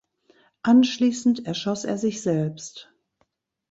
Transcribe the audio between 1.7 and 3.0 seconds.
er sich selbst.